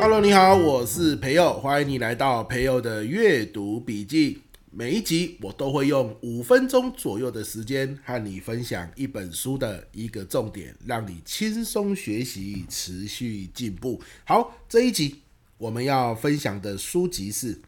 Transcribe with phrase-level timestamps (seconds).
[0.00, 4.40] Hello，你好，我是培佑，欢迎你来到培佑的阅读笔记。
[4.70, 14.00] 每一集我都会用五分钟左右的时间和你分享一本书的一个重点，让你轻松学习，持续进步。
[14.24, 15.20] 好，这一集
[15.58, 17.54] 我们要分享的书籍是《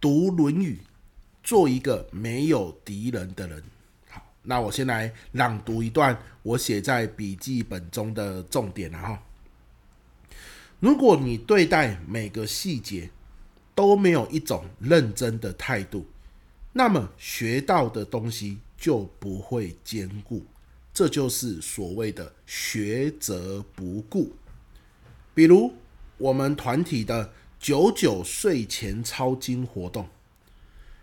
[0.00, 0.76] 读论语》，
[1.44, 3.62] 做一个没有敌人的人。
[4.08, 9.22] 好，那我先来朗读一段我写在笔记本中的重点了哈。
[10.78, 13.10] 如果你对待每个细节
[13.74, 16.06] 都没有一种认真的态度，
[16.72, 20.42] 那么学到的东西就不会坚固。
[20.94, 24.32] 这就是所谓的学则不固。
[25.34, 25.72] 比如
[26.16, 30.08] 我们团体的九九睡前抄经活动，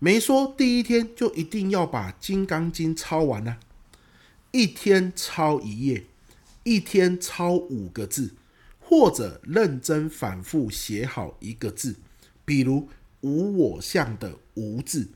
[0.00, 3.60] 没说第一天就一定要把《金刚经》抄完啊，
[4.50, 6.06] 一天抄一页，
[6.64, 8.34] 一天抄五个字。
[8.80, 11.96] 或者认真反复写好一个字，
[12.46, 12.88] 比如
[13.20, 15.10] 无我相的“无”字，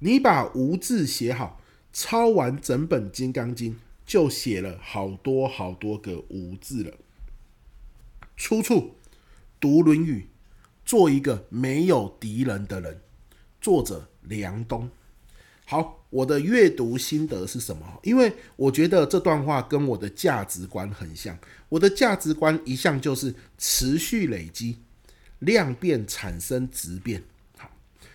[0.00, 1.60] 你把“无”字写好，
[1.92, 3.74] 抄完整本《金刚经》
[4.04, 6.94] 就写了好多好多个“无”字了。
[8.36, 8.96] 出处：
[9.60, 10.22] 读《论语》，
[10.84, 12.98] 做一个没有敌人的人。
[13.60, 14.88] 作者：梁冬。
[15.66, 17.86] 好，我的阅读心得是什么？
[18.02, 21.38] 因为我觉得这段话跟我的价值观很像。
[21.68, 24.78] 我的价值观一向就是持续累积，
[25.40, 27.22] 量变产生质变。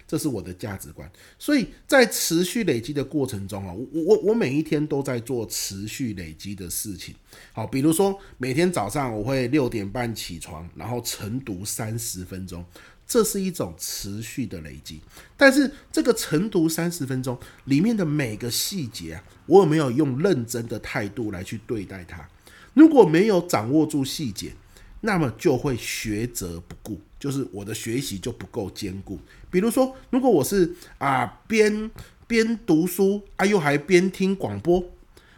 [0.07, 1.09] 这是我的价值观。
[1.37, 7.15] 所以在持续累积的过程中啊，我我我每一天都在做持续累积的事情。
[7.53, 12.65] 好，比如说每天早上我会六点半起床，然后晨读三十分钟。
[13.07, 14.99] 这是一种持续的累积，
[15.37, 22.27] 但是这个晨读三十分钟里面的每个细节啊，我有没有用认真的态度来去对待它？
[22.73, 24.53] 如果没有掌握住细节，
[25.01, 29.17] 那么就会学则不固，就是我的学习就不够坚固。
[29.49, 31.89] 比如说，如果我是啊边
[32.27, 34.83] 边读书啊，又还边听广播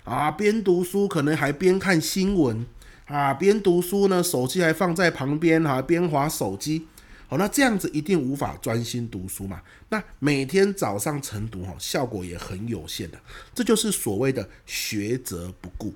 [0.03, 2.65] 啊，边读书可能还边看新闻
[3.05, 6.85] 啊，边读书呢，手机还放在旁边哈，边划手机。
[7.29, 9.61] 好，那这样子一定无法专心读书嘛？
[9.87, 13.17] 那每天早上晨读，哈，效果也很有限的。
[13.55, 15.93] 这就是所谓的学则不固。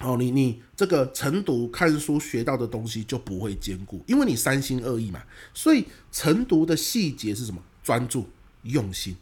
[0.00, 5.22] 哦，你你这个晨读看书学到的东西就不会兼顾，因为你三心二意嘛。
[5.54, 7.62] 所以晨读的细节是什么？
[7.82, 8.28] 专注、
[8.62, 9.16] 用心。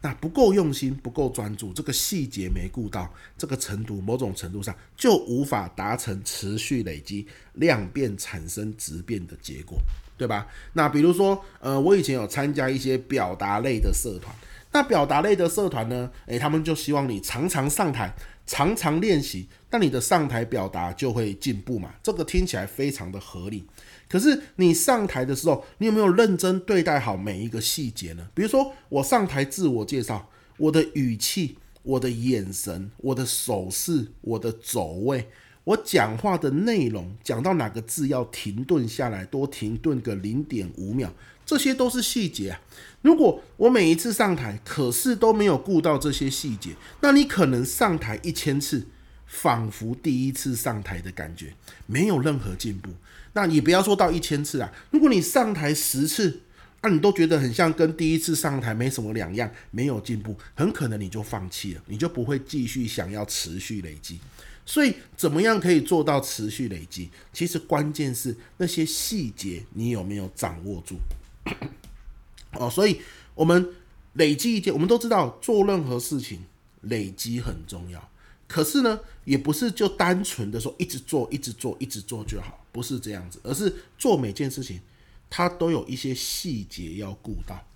[0.00, 9.78] 那不够用心，不够专注，这个细节没顾到，这个晨读某种程度上就无法达成持续累积、量变产生质变的结果。
[10.18, 10.46] 对吧？
[10.74, 14.32] 那比如说，呃，我以前有参加一些表达类的社团，
[14.72, 18.14] 那表达类的社团呢，诶，他们就希望你常常上台，
[18.46, 21.94] 常常练习，那你的上台表达就会进步嘛。
[22.02, 23.64] 这个听起来非常的合理。
[24.08, 28.26] 可是你上台的时候，你有没有认真对待好每一个细节呢？
[28.34, 35.28] 比如说，我上台自我介绍，我的语气、我的眼神、我的手势、我的走位。
[35.64, 41.08] 我讲话的内容讲到哪个字要停顿下来，多停顿个零点五秒，
[41.46, 42.60] 这些都是细节啊。
[43.00, 46.70] 如果我每一次上台，可是都没有顾到这些细节，
[47.00, 48.84] 那你可能上台一千次，
[49.26, 51.54] 仿佛第一次上台的感觉，
[51.86, 52.90] 没有任何进步。
[53.34, 56.40] 那你不要说到一千次啊，如果你上台十次，
[56.82, 64.18] 那你都觉得很像跟第一次上台没什么两样，没有进步，很可能你就放弃了，你就不会继续想要持续累积。
[64.64, 67.10] 所以，怎么样可以做到持续累积？
[67.32, 70.96] 其实关键是那些细节，你有没有掌握住？
[72.54, 73.00] 哦，所以
[73.34, 73.74] 我们
[74.14, 76.44] 累积一件，我们都知道做任何事情
[76.82, 78.10] 累积很重要。
[78.46, 84.80] 可是呢，也不是就单纯的说一直做、一直做、一直做就好，不是这样子，而是做每件事情，
[85.28, 87.66] 它都有一些细节要顾到。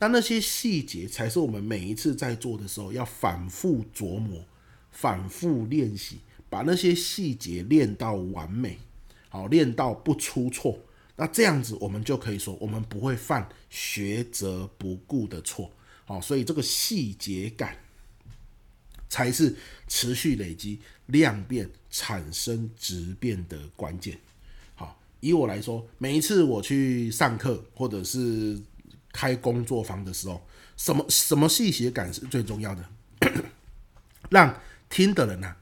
[0.00, 4.44] 那那些细节才是我们每一次在做的时候要反复琢磨。
[4.96, 8.78] 反复练习，把那些细节练到完美，
[9.28, 10.78] 好，练到不出错。
[11.16, 15.70] 那这样子，我们就可以说，我们不会犯学则不固的错。
[16.06, 17.76] 好，所以这个细节感
[19.06, 19.54] 才是
[19.86, 24.18] 持续累积、量变产生质变的关键。
[24.74, 28.58] 好，以我来说，每一次我去上课或者是
[29.12, 30.40] 开工作坊的时候，
[30.78, 32.88] 什么什么细节感是最重要的？
[34.30, 35.56] 让听的人呐、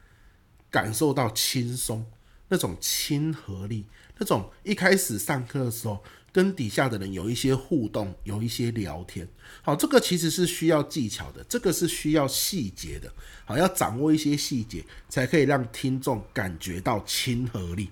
[0.70, 2.04] 感受到轻松，
[2.48, 3.86] 那种亲和力，
[4.18, 9.26] 那种一开始上课的时候跟底下的人有一些互动，有一些聊天。
[9.62, 13.12] 好，这个其实是需要技巧的，这个是需要细节的。
[13.44, 17.90] 好，要掌握一些细节，才可以让听众感觉到亲和力。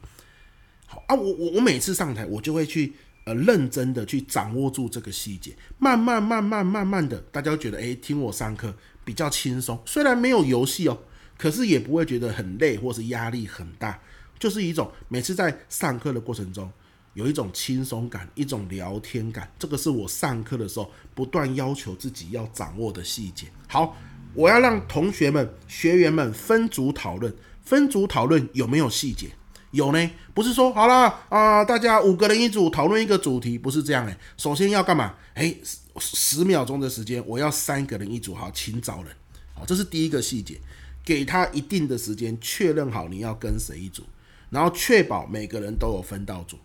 [0.87, 2.93] 好啊，我我我每次上台，我就会去
[3.25, 8.75] 呃认真的去掌握住这个细节，慢慢慢慢慢慢的，大家觉得诶，听我上课
[9.05, 9.81] 比较轻松。
[9.87, 10.99] 虽然没有游戏哦，
[11.43, 13.99] 可是也不会觉得很累或是压力很大，
[14.39, 16.71] 就是一种每次在上课的过程中
[17.15, 19.51] 有一种轻松感，一种聊天感。
[19.59, 23.49] 这个是我上课的时候不断要求自己要掌握的细节。
[23.67, 23.97] 好。
[24.35, 27.31] 我要让同学们、学员们分组讨论，
[27.61, 29.29] 分组讨论有没有细节？
[29.73, 34.17] 有呢，不是说好了啊、大家五个人一组讨论一个主题，不是这样诶。
[34.39, 35.15] 首先要干嘛？
[35.35, 35.61] 诶，
[35.99, 39.15] 十秒钟的时间，我要三个人一组，好，请找人。
[39.53, 40.59] 好，这是第一个细节，
[41.05, 44.05] 给他一定的时间确认好你要跟谁一组，
[44.51, 46.57] 然后确保每个人都有分到组，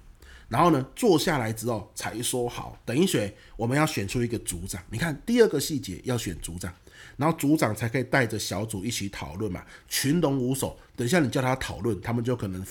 [0.47, 4.81] 然后呢，坐下来之后才说好，等一选，我们要选出一个组长。
[4.89, 6.73] 你看，第二个细节要选组长。
[7.15, 10.77] 然后组长才可以带着小组一起讨论嘛，群龙无首。
[10.95, 12.63] 等一下你叫他讨论，他们就可能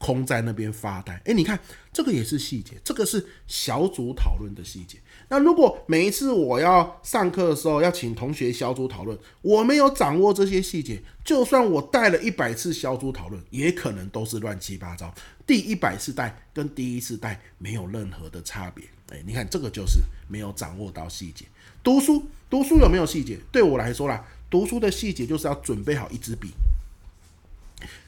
[0.00, 1.20] 空在那边发呆。
[1.26, 1.60] 诶，你看
[1.92, 4.98] 这个也是细节，这个是小组讨论的细节。
[5.28, 15.14] 那如果每一次我要上课的时候要请同学小组讨论，我没有掌握这些细节，就算我带了一百次小组讨论，也可能都是乱七八糟。
[15.46, 18.84] 第一百次带跟第一次带没有任何的差别。
[19.10, 21.44] 诶，你看这个就是没有掌握到细节。
[21.82, 23.38] 读书，读书有没有细节？
[23.52, 26.50] 对我来说啦，读书的细节就是要准备好一支笔，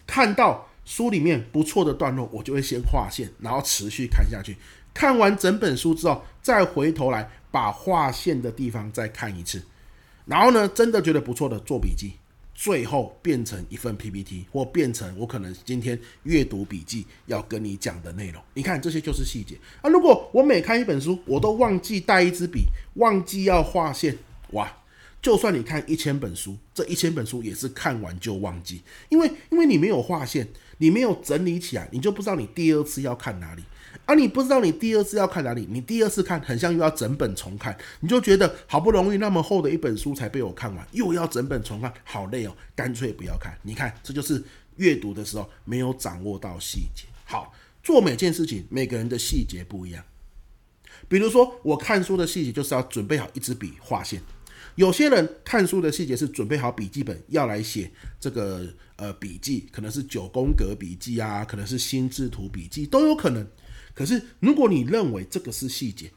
[0.07, 4.57] 看到书里面不错的段落，我就会先划线，然后持续看下去。
[4.95, 9.63] 看完整本书之后，再回头来把划线的地方再看一次，
[10.27, 12.13] 然后呢，真的觉得不错的做笔记。
[12.55, 18.41] 最后变成一份 PPT，或变成我可能今天阅读笔记要跟你讲的内容。
[18.55, 19.89] 你看这些就是细节啊！
[19.89, 24.17] 如果我每看一本书，我都忘记带一支笔，忘记要划线，
[24.51, 24.71] 哇！
[25.21, 30.47] 就算你看一千本书，这一千本书也是看完就忘记，因为因为你没有划线，
[30.83, 33.63] 你没有整理起来，你就不知道你第二次要看哪里。
[34.05, 43.57] 而、啊、你不知道你第二次要看哪里，你第二次看很像又要整本重看，你就觉得好不容易那么厚的一本书才被我看完，又要整本重看，好累哦，干脆不要看。
[43.63, 44.43] 你看，这就是
[44.75, 47.05] 阅读的时候没有掌握到细节。
[47.25, 50.03] 好，做每件事情，每个人的细节不一样。
[51.07, 54.21] 比如说，我看书的细节就是要准备好一支笔画线，
[54.75, 58.67] 有些人看书的细节是准备好笔记本要来写这个
[58.97, 63.47] 呃笔记，可能是九宫格笔记啊，可能是心智图笔记，都有可能。
[63.95, 66.11] 可是，如果你认为这个是细节，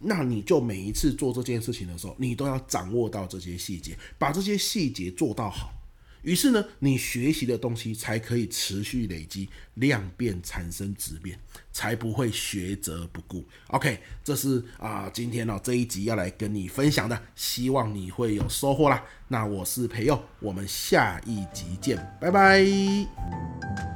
[0.00, 5.72] 那你就每一次做这件事情的时候，你都要掌握到这些细节，把这些细节做到好。
[6.22, 11.38] 于是呢，你学习的东西才可以持续累积，量变产生质变，
[11.72, 13.44] 才不会学则不固。
[13.68, 19.02] OK，这是啊、今天呢、哦、这一集要来跟你分享的，希望你会有收获啦。
[19.28, 23.89] 那我是培佑，我们下一集见，拜拜。